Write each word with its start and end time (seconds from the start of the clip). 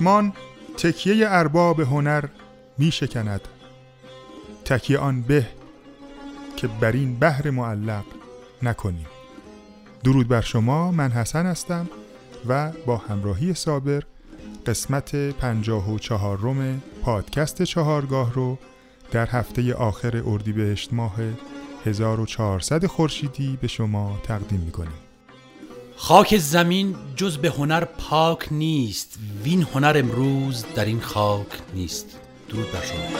آسمان 0.00 0.32
تکیه 0.76 1.26
ارباب 1.28 1.80
هنر 1.80 2.24
می 2.78 2.90
شکند 2.90 3.40
تکیه 4.64 4.98
آن 4.98 5.22
به 5.22 5.46
که 6.56 6.66
بر 6.66 6.92
این 6.92 7.18
بحر 7.18 7.50
معلق 7.50 8.04
نکنیم. 8.62 9.06
درود 10.04 10.28
بر 10.28 10.40
شما 10.40 10.90
من 10.90 11.10
حسن 11.10 11.46
هستم 11.46 11.88
و 12.48 12.72
با 12.86 12.96
همراهی 12.96 13.54
صابر 13.54 14.02
قسمت 14.66 15.14
پنجاه 15.14 15.94
و 15.94 15.98
چهارم 15.98 16.82
پادکست 17.02 17.62
چهارگاه 17.62 18.32
رو 18.32 18.58
در 19.10 19.26
هفته 19.26 19.74
آخر 19.74 20.22
اردیبهشت 20.26 20.92
ماه 20.92 21.16
1400 21.86 22.86
خورشیدی 22.86 23.58
به 23.60 23.68
شما 23.68 24.20
تقدیم 24.22 24.60
می‌کنیم. 24.60 25.09
خاک 26.02 26.38
زمین 26.38 26.96
جز 27.16 27.38
به 27.38 27.48
هنر 27.50 27.84
پاک 27.84 28.48
نیست. 28.50 29.18
وین 29.44 29.66
هنر 29.74 29.96
امروز 29.96 30.64
در 30.74 30.84
این 30.84 31.00
خاک 31.00 31.46
نیست. 31.74 32.06
درود 32.48 32.72
بر 32.72 32.82
شما. 32.82 33.18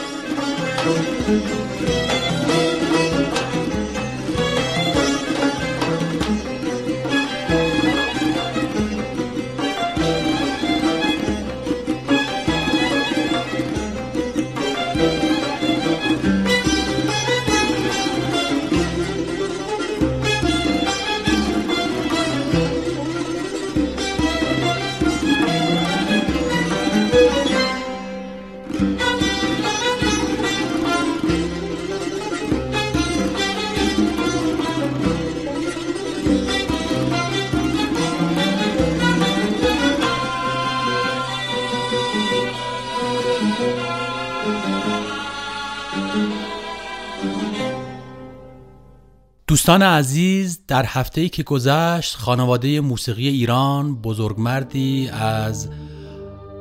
دوستان 49.61 49.83
عزیز 49.83 50.58
در 50.69 50.84
هفته‌ای 50.86 51.28
که 51.28 51.42
گذشت 51.42 52.16
خانواده 52.16 52.80
موسیقی 52.80 53.28
ایران 53.28 53.94
بزرگمردی 53.97 55.08
از 55.08 55.69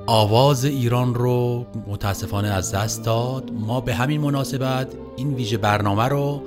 آواز 0.08 0.66
ایران 0.66 1.16
رو 1.16 1.66
متاسفانه 1.88 2.48
از 2.48 2.72
دست 2.72 3.06
داد. 3.06 3.52
ما 3.54 3.82
به 3.82 3.96
همین 3.96 4.22
مناسبت 4.22 4.88
این 5.18 5.34
ویژه 5.34 5.58
برنامه 5.58 6.04
رو 6.04 6.44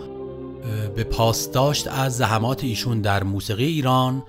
به 0.97 1.05
پاسداشت 1.05 1.89
از 1.89 2.17
زحمات 2.17 2.65
ایشون 2.65 3.01
در 3.01 3.23
موسیقی 3.23 3.65
ایران 3.65 4.23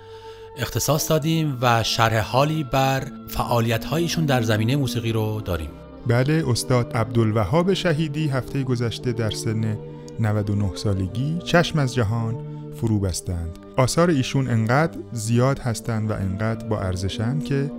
اختصاص 0.57 1.09
دادیم 1.09 1.57
و 1.61 1.83
شرح 1.83 2.19
حالی 2.19 2.63
بر 2.63 3.11
فعالیت 3.27 3.93
ایشون 3.93 4.25
در 4.25 4.41
زمینه 4.41 4.75
موسیقی 4.75 5.11
رو 5.11 5.41
داریم. 5.41 5.69
بله 6.07 6.43
استاد 6.47 6.93
عبدالوهاب 6.93 7.73
شهیدی 7.73 8.27
هفته 8.27 8.63
گذشته 8.63 9.11
در 9.11 9.29
سن 9.29 9.77
99 10.19 10.75
سالگی 10.75 11.39
چشم 11.43 11.79
از 11.79 11.95
جهان 11.95 12.35
فرو 12.75 12.99
بستند. 12.99 13.59
آثار 13.77 14.09
ایشون 14.09 14.47
انقدر 14.47 14.97
زیاد 15.11 15.59
هستند 15.59 16.11
و 16.11 16.13
انقدر 16.13 16.67
با 16.67 16.79
ارزشند 16.79 17.43
که 17.43 17.71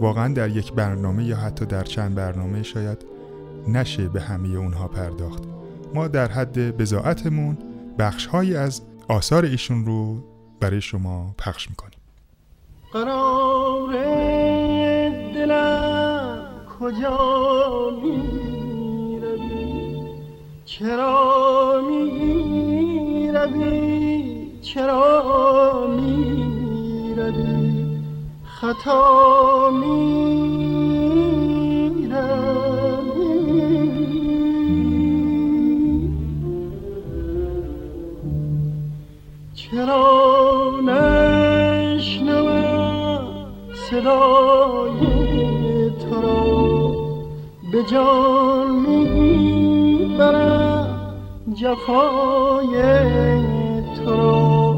واقعا 0.00 0.34
در 0.34 0.48
یک 0.48 0.72
برنامه 0.72 1.24
یا 1.24 1.36
حتی 1.36 1.66
در 1.66 1.82
چند 1.82 2.14
برنامه 2.14 2.62
شاید 2.62 2.98
نشه 3.68 4.08
به 4.08 4.20
همه 4.20 4.58
اونها 4.58 4.88
پرداخت. 4.88 5.42
ما 5.94 6.08
در 6.08 6.28
حد 6.28 6.76
بزاعتمون 6.76 7.58
بخشهایی 7.98 8.56
از 8.56 8.82
آثار 9.08 9.44
ایشون 9.44 9.86
رو 9.86 10.24
برای 10.60 10.80
شما 10.80 11.34
پخش 11.38 11.70
می‌کنیم. 11.70 11.98
قرار 12.92 13.92
دلم 15.34 16.48
کجا 16.80 17.90
چرا 20.78 21.80
می 21.88 23.30
روی 23.34 24.46
چرا 24.62 25.86
می 25.86 27.14
روی 27.16 27.98
خطا 28.44 29.70
می 29.70 30.32
چرا 39.54 40.80
نشنوم 40.86 42.32
صدای 43.90 45.00
تو 45.90 46.22
را؟ 46.22 46.42
به 47.72 47.82
جان 47.90 48.70
می‌برم 48.70 49.11
جفای 51.54 52.82
تو 54.04 54.76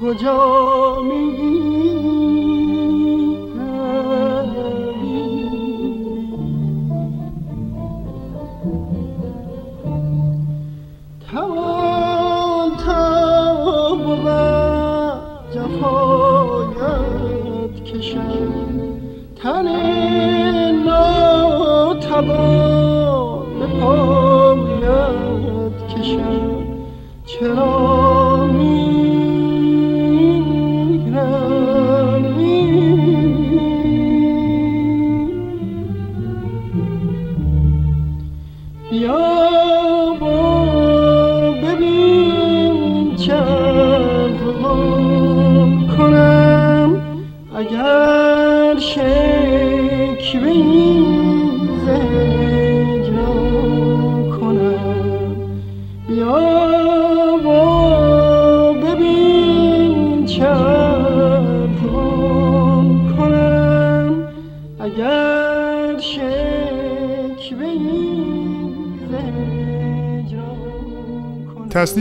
کجا 0.00 1.02
می 1.02 1.87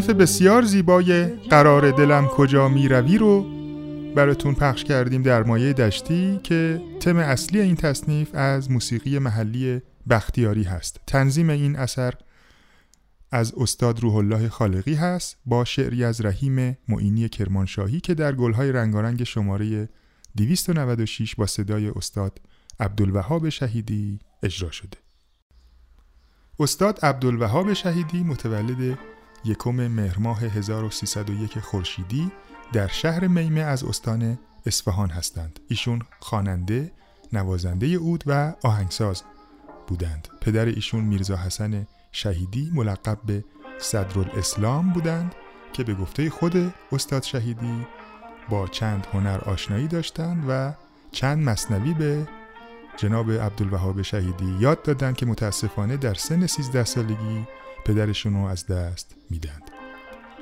تصنیف 0.07 0.21
بسیار 0.21 0.61
زیبای 0.61 1.25
قرار 1.25 1.91
دلم 1.91 2.27
کجا 2.27 2.67
می‌روی 2.67 3.17
رو 3.17 3.45
براتون 4.15 4.53
پخش 4.53 4.83
کردیم 4.83 5.21
در 5.21 5.43
مایه 5.43 5.73
دشتی 5.73 6.39
که 6.43 6.81
تم 6.99 7.17
اصلی 7.17 7.59
این 7.59 7.75
تصنیف 7.75 8.29
از 8.33 8.71
موسیقی 8.71 9.19
محلی 9.19 9.81
بختیاری 10.09 10.63
هست. 10.63 10.99
تنظیم 11.07 11.49
این 11.49 11.75
اثر 11.75 12.13
از 13.31 13.53
استاد 13.57 13.99
روح 13.99 14.15
الله 14.15 14.49
خالقی 14.49 14.93
هست 14.93 15.37
با 15.45 15.65
شعری 15.65 16.03
از 16.03 16.25
رحیم 16.25 16.77
معینی 16.87 17.29
کرمانشاهی 17.29 17.99
که 17.99 18.13
در 18.13 18.35
گلهای 18.35 18.71
رنگارنگ 18.71 19.23
شماره 19.23 19.89
296 20.37 21.35
با 21.35 21.45
صدای 21.45 21.87
استاد 21.87 22.41
عبدالوهاب 22.79 23.49
شهیدی 23.49 24.19
اجرا 24.43 24.71
شده. 24.71 24.97
استاد 26.59 26.99
عبدالوهاب 27.03 27.73
شهیدی 27.73 28.23
متولد 28.23 28.97
یکم 29.47 29.87
مهر 29.87 30.19
1301 30.45 31.59
خورشیدی 31.59 32.31
در 32.73 32.87
شهر 32.87 33.27
میمه 33.27 33.61
از 33.61 33.83
استان 33.83 34.39
اصفهان 34.65 35.09
هستند. 35.09 35.59
ایشون 35.67 36.01
خواننده، 36.19 36.91
نوازنده 37.33 37.87
اود 37.87 38.23
و 38.25 38.53
آهنگساز 38.63 39.23
بودند. 39.87 40.27
پدر 40.41 40.65
ایشون 40.65 41.03
میرزا 41.03 41.35
حسن 41.35 41.87
شهیدی 42.11 42.71
ملقب 42.73 43.19
به 43.25 43.43
صدرالاسلام 43.79 44.93
بودند 44.93 45.35
که 45.73 45.83
به 45.83 45.93
گفته 45.93 46.29
خود 46.29 46.73
استاد 46.91 47.23
شهیدی 47.23 47.87
با 48.49 48.67
چند 48.67 49.07
هنر 49.13 49.39
آشنایی 49.45 49.87
داشتند 49.87 50.45
و 50.47 50.73
چند 51.11 51.43
مصنوی 51.43 51.93
به 51.93 52.27
جناب 52.97 53.31
عبدالوهاب 53.31 54.01
شهیدی 54.01 54.57
یاد 54.59 54.81
دادن 54.81 55.13
که 55.13 55.25
متاسفانه 55.25 55.97
در 55.97 56.13
سن 56.13 56.45
13 56.45 56.83
سالگی 56.83 57.47
پدرشون 57.85 58.33
رو 58.33 58.45
از 58.45 58.67
دست 58.67 59.16
میدند. 59.29 59.71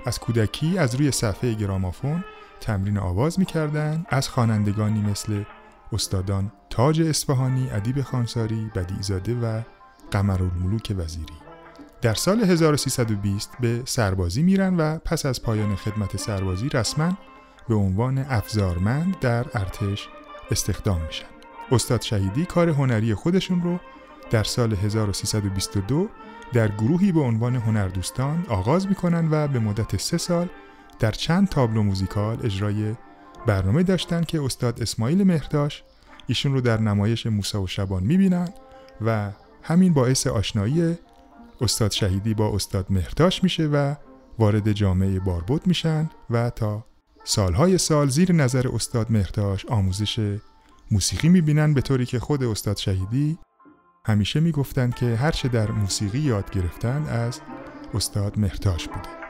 از 0.06 0.20
کودکی 0.20 0.78
از 0.78 0.96
روی 0.96 1.12
صفحه 1.12 1.54
گرامافون 1.54 2.24
تمرین 2.62 2.98
آواز 2.98 3.40
می‌کردن 3.40 4.06
از 4.10 4.30
خوانندگانی 4.30 5.02
مثل 5.02 5.44
استادان 5.94 6.52
تاج 6.70 7.02
اصفهانی، 7.02 7.70
ادیب 7.72 8.02
خانساری، 8.02 8.72
بدیعزاده 8.76 9.36
و 9.36 9.62
قمرالملوک 10.12 10.96
وزیری. 10.98 11.34
در 12.02 12.14
سال 12.14 12.40
1320 12.40 13.52
به 13.60 13.82
سربازی 13.86 14.44
میرن 14.44 14.78
و 14.78 14.98
پس 14.98 15.26
از 15.26 15.42
پایان 15.42 15.76
خدمت 15.76 16.18
سربازی 16.18 16.70
رسما 16.70 17.18
به 17.70 17.76
عنوان 17.76 18.18
افزارمند 18.18 19.20
در 19.20 19.46
ارتش 19.54 20.08
استخدام 20.52 21.02
میشن. 21.02 21.26
استاد 21.72 22.02
شهیدی 22.02 22.46
کار 22.46 22.70
هنری 22.70 23.14
خودشون 23.14 23.62
رو 23.62 23.80
در 24.30 24.44
سال 24.44 24.74
1322 24.74 26.10
در 26.54 26.68
گروهی 26.68 27.12
به 27.12 27.22
عنوان 27.22 27.56
هنردوستان 27.56 28.46
آغاز 28.50 28.88
می‌کنن 28.88 29.28
و 29.32 29.48
به 29.48 29.60
مدت 29.60 29.98
سه 29.98 30.18
سال 30.18 30.50
در 31.00 31.12
چند 31.12 31.50
تابلو 31.50 31.84
موزیکال 31.84 32.40
اجرای 32.44 32.96
برنامه 33.46 33.84
داشتن 33.84 34.24
که 34.24 34.42
استاد 34.42 34.82
اسماعیل 34.82 35.24
مهرداش 35.24 35.84
ایشون 36.28 36.54
رو 36.54 36.62
در 36.62 36.82
نمایش 36.82 37.26
موسا 37.26 37.62
و 37.62 37.68
شبان 37.68 38.04
می‌بینن 38.04 38.50
و 39.06 39.32
همین 39.64 39.94
باعث 39.94 40.28
آشنایی 40.28 40.98
استاد 41.62 41.92
شهیدی 41.92 42.34
با 42.34 42.56
استاد 42.56 42.86
مهرداش 42.90 43.44
میشه 43.44 43.64
و 43.64 43.96
وارد 44.40 44.72
جامعه 44.72 45.20
باربود 45.20 45.68
میشن 45.68 46.10
و 46.30 46.50
تا 46.50 46.86
سالهای 47.24 47.78
سال 47.78 48.08
زیر 48.10 48.32
نظر 48.32 48.68
استاد 48.74 49.12
مهرداش 49.12 49.66
آموزش 49.66 50.38
موسیقی 50.92 51.30
می‌بینن 51.30 51.74
به 51.74 51.82
طوری 51.82 52.06
که 52.06 52.20
خود 52.20 52.44
استاد 52.44 52.78
شهیدی 52.78 53.38
همیشه 54.06 54.40
می‌گفتند 54.40 54.96
که 54.96 55.16
هرچه 55.16 55.48
در 55.48 55.72
موسیقی 55.72 56.20
یاد 56.20 56.52
گرفتن 56.52 57.06
از 57.06 57.42
استاد 57.94 58.40
مهرداش 58.40 58.88
بوده. 58.88 59.25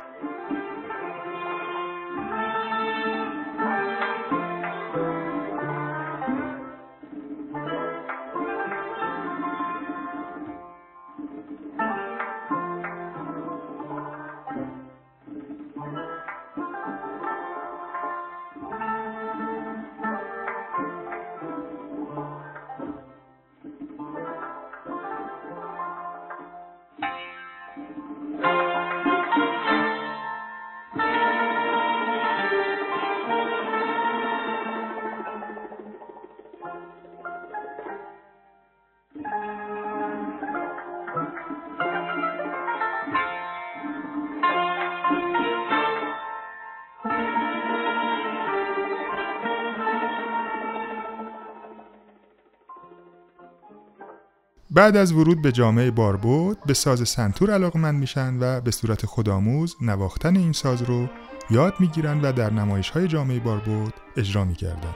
بعد 54.76 54.98
از 54.98 55.12
ورود 55.12 55.42
به 55.42 55.52
جامعه 55.52 55.92
باربود 55.92 56.58
به 56.66 56.74
ساز 56.74 57.10
سنتور 57.10 57.52
علاقمند 57.52 58.00
میشن 58.00 58.38
و 58.40 58.62
به 58.62 58.72
صورت 58.72 59.06
خودآموز 59.06 59.76
نواختن 59.82 60.38
این 60.38 60.52
ساز 60.52 60.82
رو 60.82 61.08
یاد 61.50 61.74
می‌گیرن 61.80 62.22
و 62.22 62.32
در 62.32 62.54
نمایش 62.54 62.90
های 62.90 63.08
جامعه 63.08 63.40
باربود 63.40 63.94
اجرا 64.18 64.46
می‌کردن. 64.46 64.96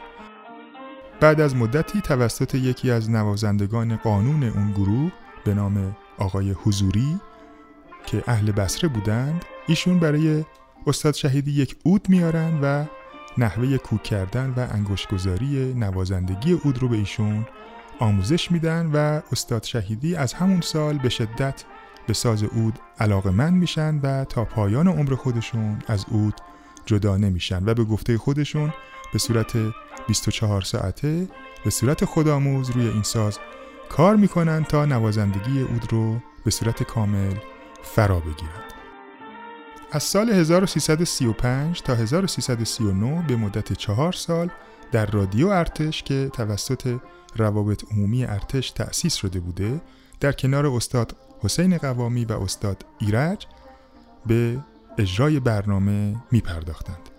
بعد 1.19 1.41
از 1.41 1.55
مدتی 1.55 2.01
توسط 2.01 2.55
یکی 2.55 2.91
از 2.91 3.09
نوازندگان 3.09 3.95
قانون 3.95 4.43
اون 4.43 4.71
گروه 4.71 5.11
به 5.45 5.53
نام 5.53 5.95
آقای 6.17 6.51
حضوری 6.51 7.19
که 8.05 8.23
اهل 8.27 8.51
بسره 8.51 8.89
بودند 8.89 9.45
ایشون 9.67 9.99
برای 9.99 10.45
استاد 10.87 11.13
شهیدی 11.13 11.51
یک 11.51 11.75
اود 11.83 12.09
میارن 12.09 12.59
و 12.61 12.85
نحوه 13.37 13.77
کوک 13.77 14.03
کردن 14.03 14.53
و 14.57 14.67
انگشتگذاری 14.73 15.73
نوازندگی 15.73 16.51
اود 16.51 16.77
رو 16.77 16.87
به 16.87 16.97
ایشون 16.97 17.45
آموزش 17.99 18.51
میدن 18.51 18.91
و 18.93 19.21
استاد 19.31 19.63
شهیدی 19.63 20.15
از 20.15 20.33
همون 20.33 20.61
سال 20.61 20.97
به 20.97 21.09
شدت 21.09 21.63
به 22.07 22.13
ساز 22.13 22.43
اود 22.43 22.79
علاقه 22.99 23.29
من 23.29 23.53
میشن 23.53 23.99
و 24.03 24.25
تا 24.25 24.45
پایان 24.45 24.87
عمر 24.87 25.15
خودشون 25.15 25.79
از 25.87 26.05
اود 26.07 26.33
جدا 26.85 27.17
نمیشن 27.17 27.69
و 27.69 27.73
به 27.73 27.83
گفته 27.83 28.17
خودشون 28.17 28.73
به 29.13 29.19
صورت 29.19 29.57
24 30.07 30.61
ساعته 30.61 31.27
به 31.63 31.69
صورت 31.69 32.05
خودآموز 32.05 32.69
روی 32.69 32.87
این 32.87 33.03
ساز 33.03 33.39
کار 33.89 34.15
می‌کنن 34.15 34.63
تا 34.63 34.85
نوازندگی 34.85 35.61
اود 35.61 35.93
رو 35.93 36.19
به 36.45 36.51
صورت 36.51 36.83
کامل 36.83 37.33
فرا 37.83 38.19
بگیرند. 38.19 38.73
از 39.91 40.03
سال 40.03 40.29
1335 40.29 41.81
تا 41.81 41.95
1339 41.95 43.25
به 43.27 43.35
مدت 43.35 43.73
چهار 43.73 44.13
سال 44.13 44.49
در 44.91 45.05
رادیو 45.05 45.47
ارتش 45.47 46.03
که 46.03 46.29
توسط 46.33 46.97
روابط 47.35 47.83
عمومی 47.91 48.25
ارتش 48.25 48.71
تأسیس 48.71 49.13
شده 49.13 49.39
بوده 49.39 49.81
در 50.19 50.31
کنار 50.31 50.67
استاد 50.67 51.15
حسین 51.39 51.77
قوامی 51.77 52.25
و 52.25 52.33
استاد 52.33 52.85
ایرج 52.99 53.47
به 54.25 54.59
اجرای 54.97 55.39
برنامه 55.39 56.15
می 56.31 56.41
پرداختند. 56.41 57.09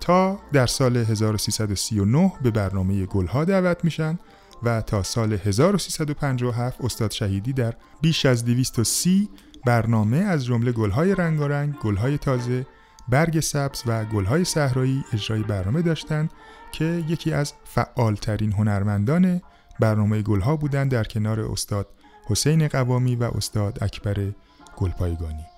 تا 0.00 0.40
در 0.52 0.66
سال 0.66 0.96
1339 0.96 2.32
به 2.42 2.50
برنامه 2.50 3.06
گلها 3.06 3.44
دعوت 3.44 3.84
میشن 3.84 4.18
و 4.62 4.80
تا 4.80 5.02
سال 5.02 5.32
1357 5.32 6.84
استاد 6.84 7.10
شهیدی 7.10 7.52
در 7.52 7.74
بیش 8.00 8.26
از 8.26 8.44
230 8.44 9.28
برنامه 9.64 10.16
از 10.16 10.44
جمله 10.44 10.72
گلهای 10.72 11.14
رنگارنگ، 11.14 11.74
گلهای 11.78 12.18
تازه، 12.18 12.66
برگ 13.08 13.40
سبز 13.40 13.82
و 13.86 14.04
گلهای 14.04 14.44
صحرایی 14.44 15.04
اجرای 15.12 15.42
برنامه 15.42 15.82
داشتند 15.82 16.30
که 16.72 16.84
یکی 17.08 17.32
از 17.32 17.52
فعالترین 17.64 18.52
هنرمندان 18.52 19.40
برنامه 19.80 20.22
گلها 20.22 20.56
بودند 20.56 20.90
در 20.90 21.04
کنار 21.04 21.40
استاد 21.40 21.88
حسین 22.26 22.68
قوامی 22.68 23.16
و 23.16 23.24
استاد 23.24 23.78
اکبر 23.84 24.32
گلپایگانی. 24.76 25.53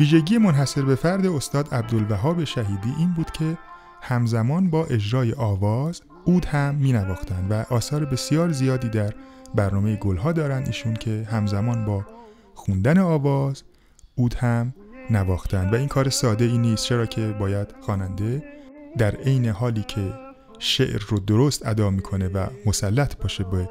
ویژگی 0.00 0.38
منحصر 0.38 0.82
به 0.82 0.94
فرد 0.94 1.26
استاد 1.26 1.74
عبدالوهاب 1.74 2.44
شهیدی 2.44 2.94
این 2.98 3.12
بود 3.12 3.30
که 3.30 3.58
همزمان 4.02 4.70
با 4.70 4.84
اجرای 4.84 5.32
آواز 5.32 6.02
اود 6.24 6.44
هم 6.44 6.74
می 6.74 6.92
و 7.50 7.64
آثار 7.70 8.04
بسیار 8.04 8.52
زیادی 8.52 8.88
در 8.88 9.14
برنامه 9.54 9.96
گلها 9.96 10.32
دارند. 10.32 10.66
ایشون 10.66 10.94
که 10.94 11.28
همزمان 11.30 11.84
با 11.84 12.06
خوندن 12.54 12.98
آواز 12.98 13.62
اود 14.14 14.34
هم 14.34 14.74
نواختند 15.10 15.72
و 15.72 15.76
این 15.76 15.88
کار 15.88 16.10
ساده 16.10 16.44
ای 16.44 16.58
نیست 16.58 16.84
چرا 16.84 17.06
که 17.06 17.36
باید 17.40 17.74
خواننده 17.80 18.42
در 18.98 19.14
عین 19.16 19.46
حالی 19.46 19.82
که 19.82 20.12
شعر 20.58 21.02
رو 21.08 21.18
درست 21.18 21.66
ادا 21.66 21.90
می‌کنه 21.90 22.28
و 22.28 22.46
مسلط 22.66 23.16
باشه 23.16 23.44
به 23.44 23.70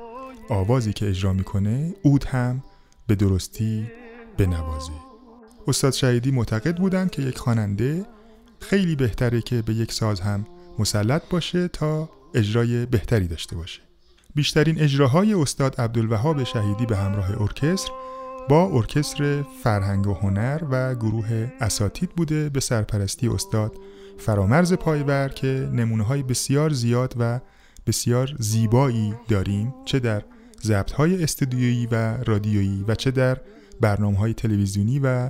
آوازی 0.50 0.93
که 0.93 1.09
اجرا 1.09 1.33
می‌کنه 1.33 1.93
اود 2.03 2.24
هم 2.24 2.63
به 3.07 3.15
درستی 3.15 3.88
بنوازه. 4.38 5.08
استاد 5.69 5.93
شهیدی 5.93 6.31
معتقد 6.31 6.77
بودند 6.77 7.11
که 7.11 7.21
یک 7.21 7.38
خواننده 7.38 8.05
خیلی 8.59 8.95
بهتره 8.95 9.41
که 9.41 9.61
به 9.61 9.73
یک 9.73 9.91
ساز 9.91 10.19
هم 10.19 10.45
مسلط 10.79 11.21
باشه 11.29 11.67
تا 11.67 12.09
اجرای 12.33 12.85
بهتری 12.85 13.27
داشته 13.27 13.55
باشه. 13.55 13.81
بیشترین 14.35 14.81
اجراهای 14.81 15.33
استاد 15.33 15.81
عبدالوهاب 15.81 16.43
شهیدی 16.43 16.85
به 16.85 16.97
همراه 16.97 17.41
ارکستر 17.41 17.91
با 18.49 18.69
ارکستر 18.73 19.41
فرهنگ 19.63 20.07
و 20.07 20.13
هنر 20.13 20.61
و 20.71 20.95
گروه 20.95 21.51
اساتید 21.61 22.09
بوده 22.09 22.49
به 22.49 22.59
سرپرستی 22.59 23.27
استاد 23.27 23.75
فرامرز 24.17 24.73
پایور 24.73 25.29
که 25.29 25.69
نمونه 25.73 26.03
های 26.03 26.23
بسیار 26.23 26.69
زیاد 26.69 27.13
و 27.19 27.39
بسیار 27.88 28.35
زیبایی 28.39 29.13
داریم 29.27 29.73
چه 29.85 29.99
در 29.99 30.23
ضبط 30.63 30.91
های 30.91 31.23
استودیویی 31.23 31.88
و 31.91 32.23
رادیویی 32.23 32.85
و 32.88 32.95
چه 32.95 33.11
در 33.11 33.38
برنامه 33.81 34.17
های 34.17 34.33
تلویزیونی 34.33 34.99
و 34.99 35.29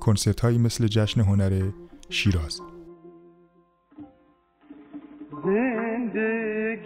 کنسرت 0.00 0.40
هایی 0.40 0.58
مثل 0.58 0.86
جشن 0.86 1.20
هنر 1.20 1.70
شیراز. 2.08 2.60
زندگی 5.44 6.80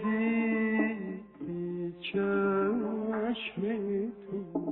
چشم 2.01 3.61
تو 4.31 4.65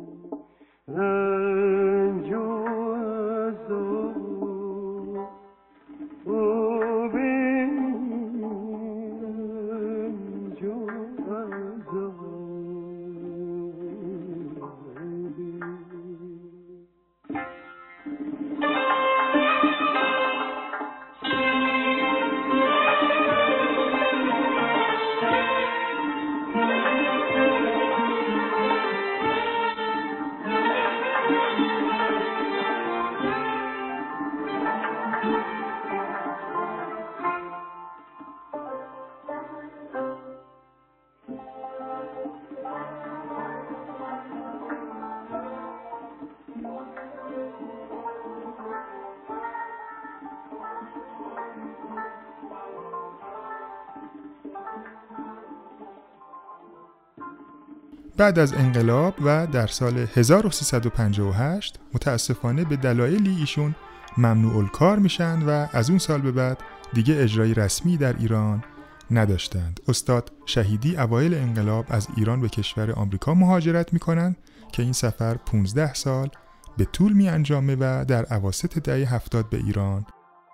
بعد 58.17 58.39
از 58.39 58.53
انقلاب 58.53 59.15
و 59.25 59.47
در 59.47 59.67
سال 59.67 60.07
1358 60.15 61.79
متاسفانه 61.93 62.65
به 62.65 62.75
دلایلی 62.75 63.35
ایشون 63.39 63.75
ممنوع 64.17 64.57
الکار 64.57 64.99
میشن 64.99 65.41
و 65.41 65.67
از 65.71 65.89
اون 65.89 65.99
سال 65.99 66.21
به 66.21 66.31
بعد 66.31 66.57
دیگه 66.93 67.15
اجرای 67.17 67.53
رسمی 67.53 67.97
در 67.97 68.17
ایران 68.17 68.63
نداشتند. 69.11 69.79
استاد 69.87 70.31
شهیدی 70.45 70.97
اوایل 70.97 71.33
انقلاب 71.33 71.85
از 71.89 72.07
ایران 72.17 72.41
به 72.41 72.49
کشور 72.49 72.91
آمریکا 72.91 73.33
مهاجرت 73.33 73.93
می‌کنند 73.93 74.37
که 74.71 74.83
این 74.83 74.93
سفر 74.93 75.35
15 75.35 75.93
سال 75.93 76.29
به 76.77 76.85
طول 76.85 77.13
می 77.13 77.29
انجامه 77.29 77.75
و 77.79 78.05
در 78.07 78.25
عواست 78.25 78.79
دهه 78.79 79.13
70 79.13 79.49
به 79.49 79.57
ایران 79.57 80.05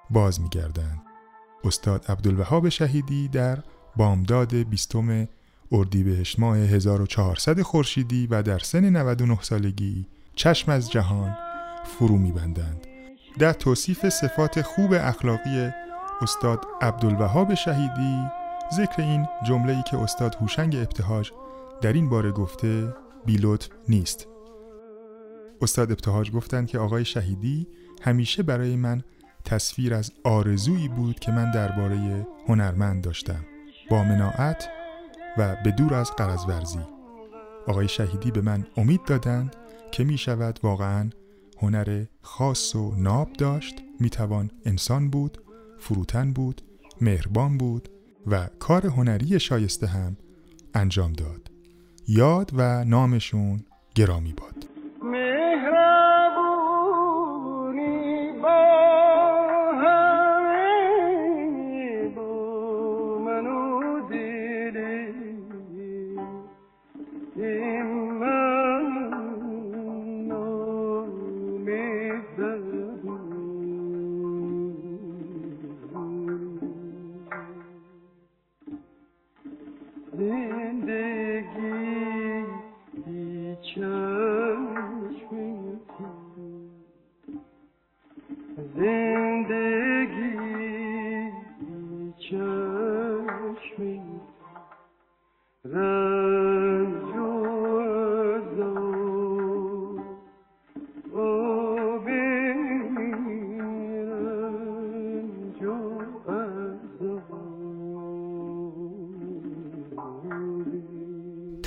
باز 0.09 0.41
میگردند. 0.41 1.01
استاد 1.63 2.05
عبدالوهاب 2.09 2.69
شهیدی 2.69 3.27
در 3.27 3.57
بامداد 3.95 4.55
بیستم 4.55 5.27
اردیبهشت 5.71 6.39
ماه 6.39 6.57
1400 6.57 7.61
خورشیدی 7.61 8.27
و 8.27 8.41
در 8.43 8.59
سن 8.59 8.85
99 8.85 9.37
سالگی 9.41 10.05
چشم 10.35 10.71
از 10.71 10.91
جهان 10.91 11.37
فرو 11.85 12.17
میبندند. 12.17 12.87
در 13.39 13.53
توصیف 13.53 14.09
صفات 14.09 14.61
خوب 14.61 14.93
اخلاقی 14.93 15.69
استاد 16.21 16.65
عبدالوهاب 16.81 17.53
شهیدی 17.55 18.17
ذکر 18.73 19.01
این 19.01 19.27
جمله 19.47 19.75
ای 19.77 19.83
که 19.91 19.97
استاد 19.97 20.35
هوشنگ 20.35 20.75
ابتهاج 20.75 21.31
در 21.81 21.93
این 21.93 22.09
باره 22.09 22.31
گفته 22.31 22.93
بیلطف 23.25 23.69
نیست. 23.89 24.27
استاد 25.61 25.91
ابتهاج 25.91 26.31
گفتند 26.31 26.67
که 26.67 26.79
آقای 26.79 27.05
شهیدی 27.05 27.67
همیشه 28.01 28.43
برای 28.43 28.75
من 28.75 29.03
تصویر 29.45 29.93
از 29.93 30.11
آرزویی 30.23 30.87
بود 30.87 31.19
که 31.19 31.31
من 31.31 31.51
درباره 31.51 32.27
هنرمند 32.47 33.03
داشتم 33.03 33.45
با 33.89 34.03
مناعت 34.03 34.69
و 35.37 35.55
به 35.63 35.71
دور 35.71 35.93
از 35.93 36.11
قرض 36.11 36.45
ورزی 36.47 36.79
آقای 37.67 37.87
شهیدی 37.87 38.31
به 38.31 38.41
من 38.41 38.65
امید 38.77 39.05
دادند 39.05 39.55
که 39.91 40.03
می 40.03 40.17
شود 40.17 40.59
واقعا 40.63 41.09
هنر 41.61 42.05
خاص 42.21 42.75
و 42.75 42.95
ناب 42.97 43.33
داشت 43.33 43.75
می 43.99 44.09
توان 44.09 44.51
انسان 44.65 45.09
بود 45.09 45.37
فروتن 45.79 46.33
بود 46.33 46.61
مهربان 47.01 47.57
بود 47.57 47.89
و 48.27 48.49
کار 48.59 48.87
هنری 48.87 49.39
شایسته 49.39 49.87
هم 49.87 50.17
انجام 50.73 51.13
داد. 51.13 51.51
یاد 52.07 52.51
و 52.53 52.83
نامشون 52.83 53.65
گرامی 53.95 54.33
باد. 54.33 54.78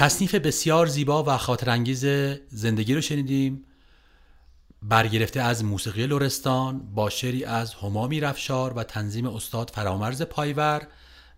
تصنیف 0.02 0.34
بسیار 0.34 0.86
زیبا 0.86 1.22
و 1.22 1.36
خاطرانگیز 1.36 2.06
زندگی 2.48 2.94
رو 2.94 3.00
شنیدیم. 3.00 3.64
برگرفته 4.82 5.40
از 5.40 5.64
موسیقی 5.64 6.06
لرستان 6.06 6.94
با 6.94 7.10
شعری 7.10 7.44
از 7.44 7.74
همامی 7.74 8.20
رفشار 8.20 8.72
و 8.72 8.82
تنظیم 8.82 9.26
استاد 9.26 9.70
فرامرز 9.74 10.22
پایور 10.22 10.88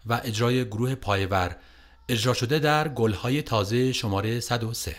و 0.07 0.21
اجرای 0.25 0.65
گروه 0.65 0.95
پایور. 0.95 1.57
اجرا 2.09 2.35
شده 2.35 2.59
در 2.59 2.89
گلهای 2.89 3.43
تازه 3.43 3.93
شماره 3.93 4.41
103 4.41 4.97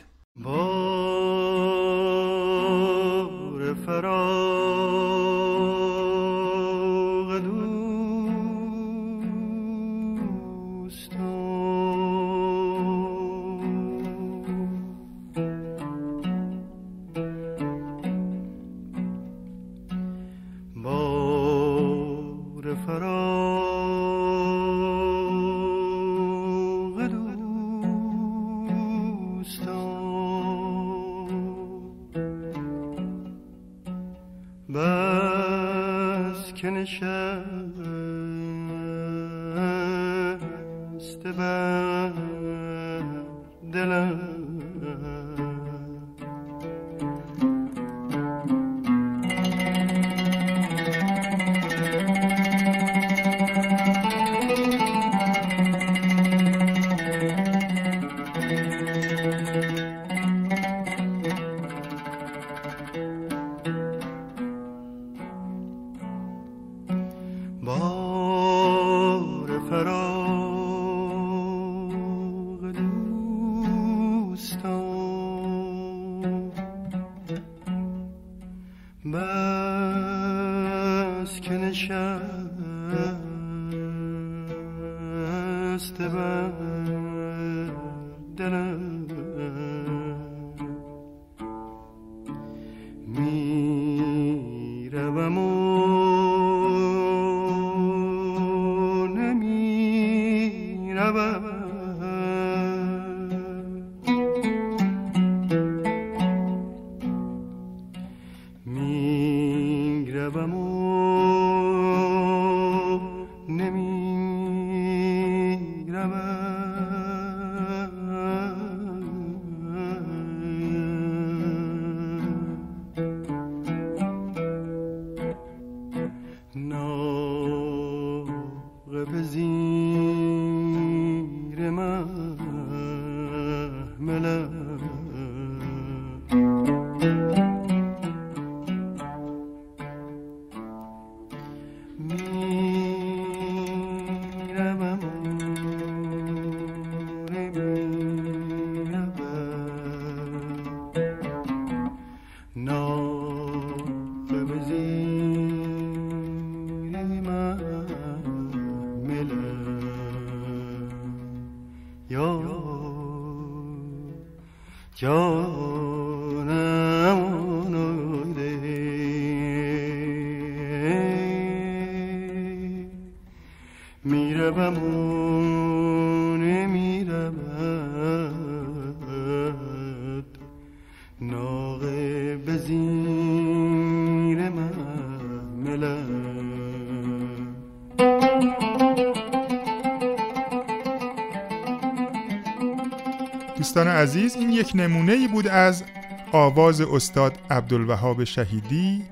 عزیز 194.06 194.36
این 194.36 194.50
یک 194.50 194.72
نمونه 194.76 195.12
ای 195.12 195.28
بود 195.28 195.48
از 195.48 195.84
آواز 196.32 196.82
استاد 196.82 197.38
عبدالوهاب 197.50 198.24
شهیدی 198.24 199.04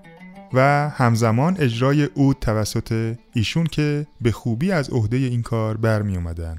و 0.53 0.89
همزمان 0.89 1.57
اجرای 1.59 2.03
اود 2.03 2.37
توسط 2.41 3.15
ایشون 3.33 3.65
که 3.65 4.07
به 4.21 4.31
خوبی 4.31 4.71
از 4.71 4.89
عهده 4.89 5.17
این 5.17 5.41
کار 5.41 5.77
برمی 5.77 6.15
اومدن. 6.15 6.57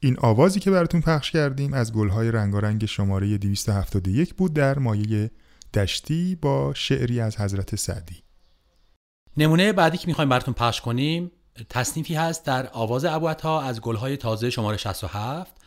این 0.00 0.16
آوازی 0.20 0.60
که 0.60 0.70
براتون 0.70 1.00
پخش 1.00 1.30
کردیم 1.30 1.74
از 1.74 1.92
گلهای 1.92 2.30
رنگارنگ 2.30 2.86
شماره 2.86 3.38
271 3.38 4.34
بود 4.34 4.54
در 4.54 4.78
مایه 4.78 5.30
دشتی 5.74 6.34
با 6.42 6.74
شعری 6.74 7.20
از 7.20 7.40
حضرت 7.40 7.76
سعدی 7.76 8.22
نمونه 9.36 9.72
بعدی 9.72 9.98
که 9.98 10.06
می‌خوایم 10.06 10.28
براتون 10.28 10.54
پخش 10.54 10.80
کنیم 10.80 11.30
تصنیفی 11.68 12.14
هست 12.14 12.46
در 12.46 12.68
آواز 12.72 13.04
ابوعطا 13.04 13.60
از 13.60 13.80
گلهای 13.80 14.16
تازه 14.16 14.50
شماره 14.50 14.76
67 14.76 15.61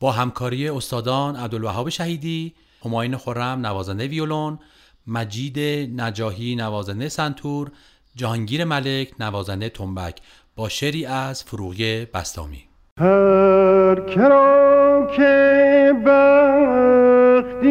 با 0.00 0.12
همکاری 0.12 0.68
استادان 0.68 1.36
عبدالوهاب 1.36 1.88
شهیدی، 1.88 2.54
هماین 2.84 3.16
خرم 3.16 3.66
نوازنده 3.66 4.06
ویولون، 4.06 4.58
مجید 5.06 5.58
نجاهی 6.00 6.56
نوازنده 6.56 7.08
سنتور، 7.08 7.70
جهانگیر 8.16 8.64
ملک 8.64 9.12
نوازنده 9.20 9.68
تنبک 9.68 10.16
با 10.56 10.68
شعری 10.68 11.06
از 11.06 11.44
فروغی 11.44 12.04
بستامی. 12.04 12.64
هر 12.98 14.00
کرا 14.00 15.12
که 15.16 15.92
بخت 16.06 17.66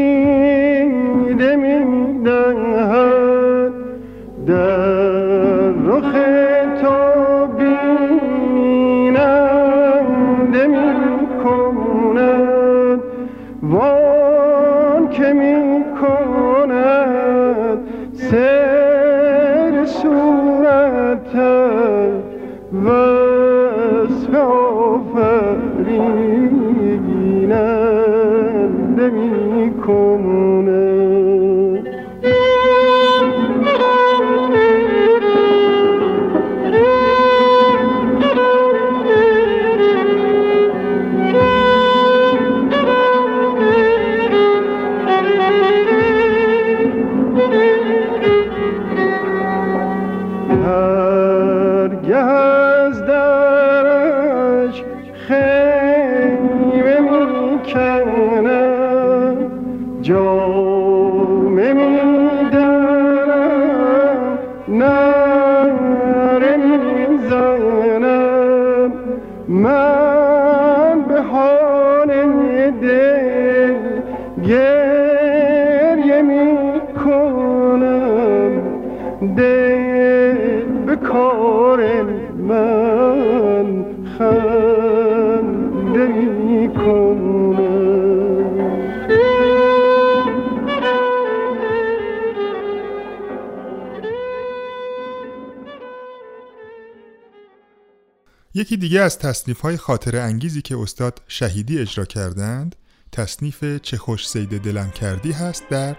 دیگه 98.85 99.01
از 99.01 99.19
تصنیف 99.19 99.61
های 99.61 99.77
خاطر 99.77 100.17
انگیزی 100.17 100.61
که 100.61 100.77
استاد 100.77 101.21
شهیدی 101.27 101.79
اجرا 101.79 102.05
کردند 102.05 102.75
تصنیف 103.11 103.81
چه 103.81 103.97
خوش 103.97 104.29
سید 104.29 104.61
دلم 104.61 104.91
کردی 104.91 105.31
هست 105.31 105.69
در 105.69 105.95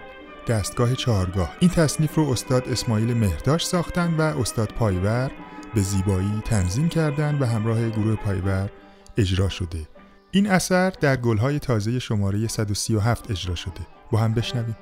دستگاه 0.47 0.95
چهارگاه. 0.95 1.57
این 1.59 1.69
تصنیف 1.69 2.15
رو 2.15 2.29
استاد 2.29 2.69
اسماعیل 2.69 3.13
مهرداش 3.13 3.65
ساختن 3.65 4.13
و 4.13 4.21
استاد 4.21 4.69
پایور 4.69 5.31
به 5.75 5.81
زیبایی 5.81 6.41
تنظیم 6.45 6.89
کردند 6.89 7.41
و 7.41 7.45
همراه 7.45 7.89
گروه 7.89 8.15
پایور 8.15 8.69
اجرا 9.17 9.49
شده. 9.49 9.87
این 10.31 10.49
اثر 10.49 10.89
در 10.89 11.15
گلهای 11.15 11.59
تازه 11.59 11.99
شماره 11.99 12.47
137 12.47 13.31
اجرا 13.31 13.55
شده. 13.55 13.87
با 14.11 14.19
هم 14.19 14.33
بشنویم. 14.33 14.75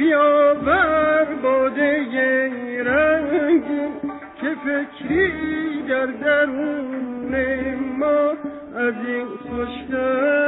بیا 0.00 0.54
بر 0.54 1.24
باده 1.42 2.04
رنگی 2.82 3.88
که 4.40 4.54
فکری 4.64 5.82
در 5.88 6.06
درون 6.06 7.34
ما 7.98 8.32
از 8.76 8.94
این 9.06 9.26
خوشتر 9.26 10.39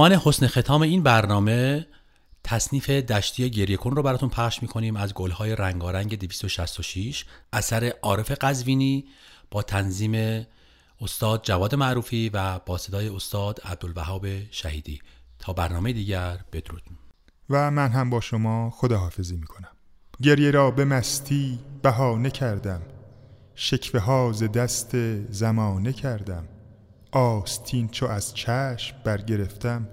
عنوان 0.00 0.20
حسن 0.24 0.46
ختام 0.46 0.82
این 0.82 1.02
برنامه 1.02 1.86
تصنیف 2.44 2.90
دشتی 2.90 3.50
گریه 3.50 3.76
کن 3.76 3.90
رو 3.90 4.02
براتون 4.02 4.28
پخش 4.28 4.62
می‌کنیم 4.62 4.96
از 4.96 5.14
گلهای 5.14 5.56
رنگارنگ 5.56 6.18
266 6.18 7.24
اثر 7.52 7.92
عارف 8.02 8.30
قزوینی 8.30 9.04
با 9.50 9.62
تنظیم 9.62 10.46
استاد 11.00 11.44
جواد 11.44 11.74
معروفی 11.74 12.28
و 12.28 12.58
با 12.58 12.78
صدای 12.78 13.08
استاد 13.08 13.60
عبدالوهاب 13.64 14.26
شهیدی. 14.50 15.00
تا 15.38 15.52
برنامه 15.52 15.92
دیگر 15.92 16.40
بدرود. 16.52 16.82
و 17.50 17.70
من 17.70 17.88
هم 17.88 18.10
با 18.10 18.20
شما 18.20 18.70
خداحافظی 18.70 19.36
می‌کنم. 19.36 19.70
گریه 20.22 20.50
را 20.50 20.70
به 20.70 20.84
مستی 20.84 21.58
بهانه 21.82 22.30
کردم. 22.30 22.82
شکوه 23.54 24.00
ها 24.00 24.32
ز 24.32 24.42
دست 24.42 24.96
زمانه 25.32 25.92
کردم. 25.92 26.48
آستین 27.12 27.88
چو 27.88 28.06
از 28.06 28.34
چشم 28.34 28.96
برگرفتم 29.04 29.88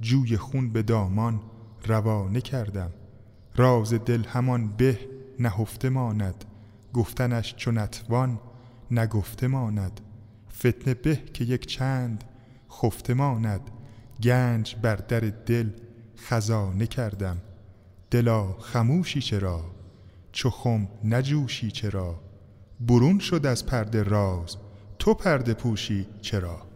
جوی 0.00 0.36
خون 0.36 0.72
به 0.72 0.82
دامان 0.82 1.40
روانه 1.86 2.40
کردم. 2.40 2.90
راز 3.56 3.94
دل 3.94 4.24
همان 4.24 4.68
به 4.68 4.98
نهفته 5.40 5.88
ماند 5.88 6.44
گفتنش 6.92 7.54
چو 7.56 7.72
نتوان 7.72 8.40
نگفته 8.90 9.46
ماند. 9.46 10.00
فتنه 10.58 10.94
به 10.94 11.16
که 11.16 11.44
یک 11.44 11.66
چند 11.66 12.24
خفته 12.70 13.14
ماند 13.14 13.70
گنج 14.22 14.76
بر 14.82 14.96
در 14.96 15.20
دل 15.20 15.70
خزانه 16.16 16.86
کردم. 16.86 17.38
دلا 18.10 18.52
خموشی 18.52 19.20
چرا؟ 19.20 19.64
چو 20.32 20.50
خم 20.50 20.88
نجوشی 21.04 21.70
چرا؟ 21.70 22.20
برون 22.80 23.18
شد 23.18 23.46
از 23.46 23.66
پرده 23.66 24.02
راز 24.02 24.56
تو 25.04 25.14
پرده 25.14 25.54
پوشی. 25.54 26.06
چرا؟ 26.20 26.73